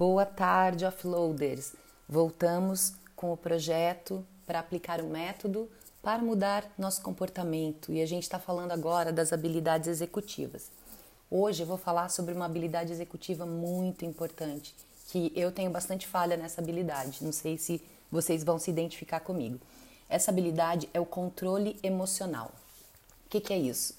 [0.00, 1.74] Boa tarde, offloaders!
[2.08, 5.70] Voltamos com o projeto para aplicar o método
[6.02, 10.70] para mudar nosso comportamento e a gente está falando agora das habilidades executivas.
[11.30, 14.74] Hoje eu vou falar sobre uma habilidade executiva muito importante,
[15.08, 19.60] que eu tenho bastante falha nessa habilidade, não sei se vocês vão se identificar comigo.
[20.08, 22.52] Essa habilidade é o controle emocional.
[23.26, 23.98] O que, que é isso?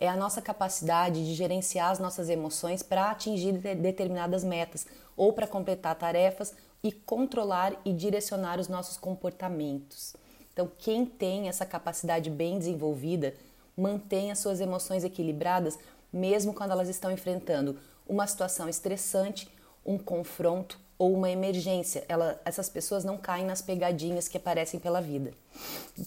[0.00, 5.46] É a nossa capacidade de gerenciar as nossas emoções para atingir determinadas metas ou para
[5.46, 10.16] completar tarefas e controlar e direcionar os nossos comportamentos.
[10.52, 13.34] Então, quem tem essa capacidade bem desenvolvida
[13.76, 15.78] mantém as suas emoções equilibradas,
[16.10, 19.48] mesmo quando elas estão enfrentando uma situação estressante,
[19.84, 22.04] um confronto ou uma emergência.
[22.08, 25.32] Ela, essas pessoas não caem nas pegadinhas que aparecem pela vida.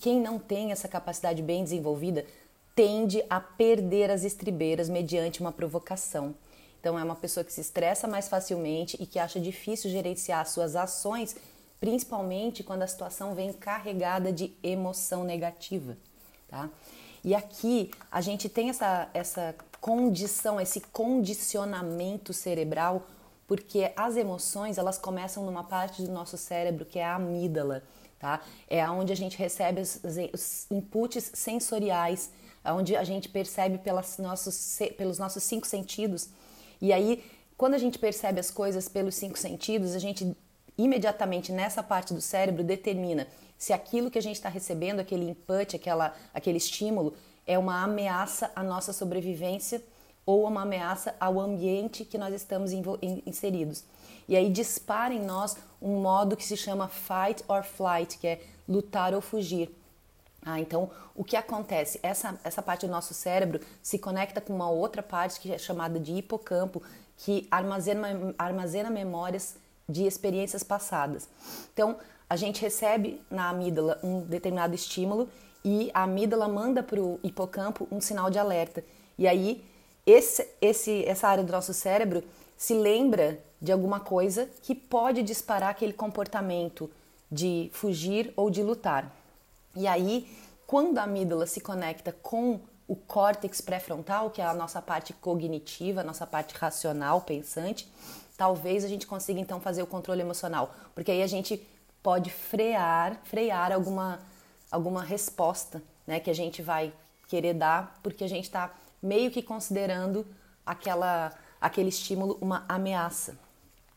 [0.01, 2.25] Quem não tem essa capacidade bem desenvolvida
[2.75, 6.35] tende a perder as estribeiras mediante uma provocação.
[6.79, 10.75] Então, é uma pessoa que se estressa mais facilmente e que acha difícil gerenciar suas
[10.75, 11.35] ações,
[11.79, 15.97] principalmente quando a situação vem carregada de emoção negativa.
[16.47, 16.69] Tá?
[17.23, 23.05] E aqui a gente tem essa, essa condição, esse condicionamento cerebral
[23.47, 27.83] porque as emoções elas começam numa parte do nosso cérebro que é a amígdala,
[28.23, 28.39] tá?
[28.69, 29.99] É onde a gente recebe os,
[30.33, 32.31] os inputs sensoriais,
[32.63, 36.29] onde a gente percebe pelas nossos, pelos nossos cinco sentidos.
[36.81, 37.21] E aí,
[37.57, 40.37] quando a gente percebe as coisas pelos cinco sentidos, a gente
[40.77, 45.75] imediatamente nessa parte do cérebro determina se aquilo que a gente está recebendo, aquele input,
[45.75, 47.13] aquela, aquele estímulo,
[47.45, 49.83] é uma ameaça à nossa sobrevivência
[50.25, 52.71] ou uma ameaça ao ambiente que nós estamos
[53.25, 53.83] inseridos.
[54.27, 58.41] E aí dispara em nós um modo que se chama fight or flight, que é
[58.67, 59.69] lutar ou fugir.
[60.45, 61.99] Ah, então, o que acontece?
[62.03, 65.99] Essa, essa parte do nosso cérebro se conecta com uma outra parte que é chamada
[65.99, 66.81] de hipocampo,
[67.17, 69.55] que armazena, armazena memórias
[69.87, 71.29] de experiências passadas.
[71.73, 71.97] Então,
[72.29, 75.29] a gente recebe na amígdala um determinado estímulo
[75.63, 78.83] e a amígdala manda para o hipocampo um sinal de alerta.
[79.17, 79.63] E aí
[80.05, 82.23] esse, esse, essa área do nosso cérebro
[82.57, 86.89] se lembra de alguma coisa que pode disparar aquele comportamento
[87.31, 89.11] de fugir ou de lutar.
[89.75, 90.27] E aí,
[90.67, 96.01] quando a amígdala se conecta com o córtex pré-frontal, que é a nossa parte cognitiva,
[96.01, 97.89] a nossa parte racional, pensante,
[98.37, 101.65] talvez a gente consiga então fazer o controle emocional, porque aí a gente
[102.03, 104.19] pode frear, frear alguma
[104.69, 106.91] alguma resposta, né, que a gente vai
[107.27, 110.25] querer dar, porque a gente está meio que considerando
[110.65, 113.37] aquela, aquele estímulo uma ameaça.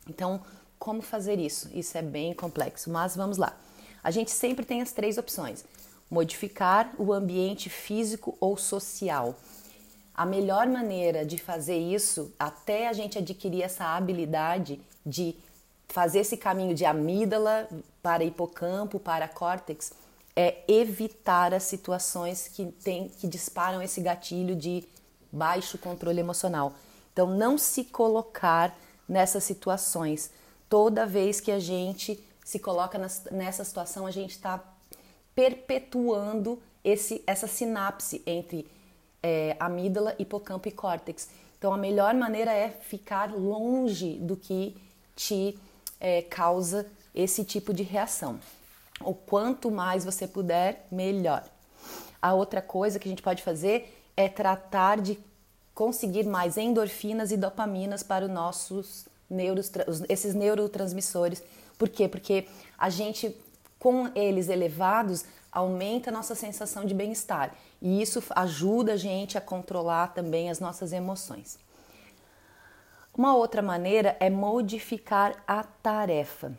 [0.08, 0.42] Então,
[0.78, 1.70] como fazer isso?
[1.72, 3.56] Isso é bem complexo, mas vamos lá.
[4.02, 5.64] A gente sempre tem as três opções:
[6.10, 9.36] modificar o ambiente físico ou social.
[10.14, 15.36] A melhor maneira de fazer isso, até a gente adquirir essa habilidade de
[15.88, 17.68] fazer esse caminho de amígdala
[18.02, 19.92] para hipocampo, para córtex,
[20.34, 24.84] é evitar as situações que, tem, que disparam esse gatilho de
[25.30, 26.74] baixo controle emocional.
[27.12, 28.76] Então, não se colocar
[29.08, 30.30] nessas situações.
[30.68, 32.98] Toda vez que a gente se coloca
[33.30, 34.62] nessa situação, a gente está
[35.34, 38.66] perpetuando esse, essa sinapse entre
[39.22, 41.28] é, amígdala, hipocampo e córtex.
[41.58, 44.76] Então, a melhor maneira é ficar longe do que
[45.14, 45.58] te
[45.98, 48.38] é, causa esse tipo de reação.
[49.00, 51.44] O quanto mais você puder, melhor.
[52.20, 55.18] A outra coisa que a gente pode fazer é tratar de
[55.74, 59.70] conseguir mais endorfinas e dopaminas para os nossos neuros,
[60.08, 61.42] esses neurotransmissores.
[61.76, 62.08] Por quê?
[62.08, 63.36] Porque a gente,
[63.78, 69.40] com eles elevados, aumenta a nossa sensação de bem-estar e isso ajuda a gente a
[69.40, 71.58] controlar também as nossas emoções.
[73.16, 76.52] Uma outra maneira é modificar a tarefa.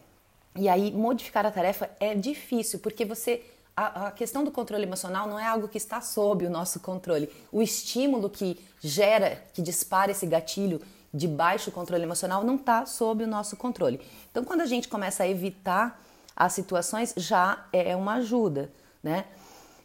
[0.56, 3.44] E aí, modificar a tarefa é difícil porque você
[3.78, 7.32] a, a, questão do controle emocional não é algo que está sob o nosso controle.
[7.52, 10.82] O estímulo que gera, que dispara esse gatilho
[11.14, 14.02] de baixo controle emocional não está sob o nosso controle.
[14.32, 16.04] Então, quando a gente começa a evitar
[16.36, 18.72] as situações, já é uma ajuda,
[19.04, 19.26] né?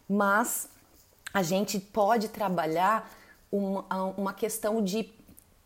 [0.09, 0.67] Mas
[1.31, 3.07] a gente pode trabalhar
[3.51, 3.85] uma,
[4.17, 5.07] uma questão de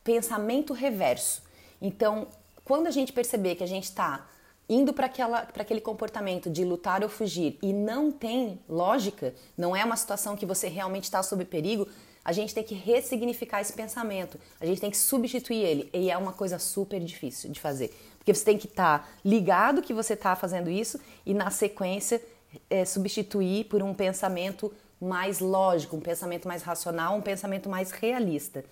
[0.03, 1.43] pensamento reverso.
[1.81, 2.27] Então,
[2.65, 4.25] quando a gente perceber que a gente está
[4.69, 9.95] indo para aquele comportamento de lutar ou fugir e não tem lógica, não é uma
[9.95, 11.87] situação que você realmente está sob perigo,
[12.23, 15.89] a gente tem que ressignificar esse pensamento, a gente tem que substituir ele.
[15.93, 19.81] E é uma coisa super difícil de fazer, porque você tem que estar tá ligado
[19.81, 22.21] que você está fazendo isso e, na sequência,
[22.69, 28.65] é, substituir por um pensamento mais lógico, um pensamento mais racional, um pensamento mais realista.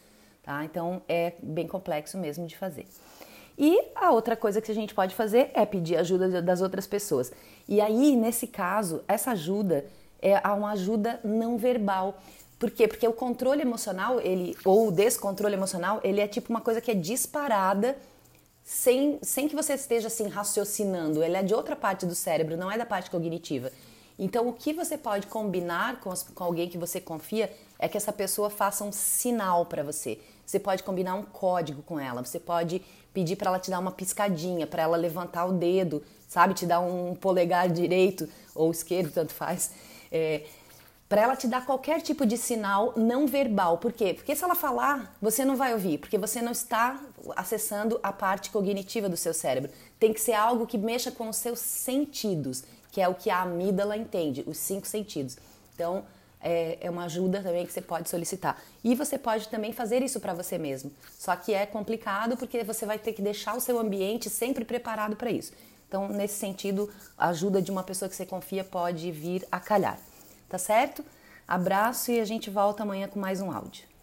[0.44, 0.63] Tá?
[0.65, 2.86] Então é bem complexo mesmo de fazer.
[3.57, 7.31] E a outra coisa que a gente pode fazer é pedir ajuda das outras pessoas.
[7.68, 9.86] E aí, nesse caso, essa ajuda
[10.22, 12.19] é uma ajuda não verbal.
[12.60, 12.88] Por quê?
[12.88, 16.92] Porque o controle emocional, ele ou o descontrole emocional, ele é tipo uma coisa que
[16.92, 17.98] é disparada
[18.63, 21.24] sem, sem que você esteja assim raciocinando.
[21.24, 23.72] Ele é de outra parte do cérebro, não é da parte cognitiva.
[24.17, 28.13] Então, o que você pode combinar com, com alguém que você confia é que essa
[28.13, 30.19] pessoa faça um sinal para você.
[30.45, 32.81] Você pode combinar um código com ela, você pode
[33.13, 36.53] pedir para ela te dar uma piscadinha, para ela levantar o dedo, sabe?
[36.53, 39.71] Te dar um polegar direito ou esquerdo, tanto faz.
[40.12, 40.44] É,
[41.07, 43.77] para ela te dar qualquer tipo de sinal não verbal.
[43.77, 44.13] Por quê?
[44.13, 47.00] Porque se ela falar, você não vai ouvir, porque você não está
[47.35, 49.71] acessando a parte cognitiva do seu cérebro.
[50.00, 52.63] Tem que ser algo que mexa com os seus sentidos,
[52.95, 55.36] que é o que a amígdala entende, os cinco sentidos.
[55.74, 56.06] Então,
[56.39, 58.57] é, é uma ajuda também que você pode solicitar.
[58.81, 60.89] E você pode também fazer isso para você mesmo.
[61.19, 65.18] Só que é complicado porque você vai ter que deixar o seu ambiente sempre preparado
[65.18, 65.51] para isso.
[65.89, 70.00] Então, nesse sentido, a ajuda de uma pessoa que você confia pode vir a calhar.
[70.48, 71.03] Tá certo?
[71.45, 73.94] Abraço e a gente volta amanhã com mais um áudio.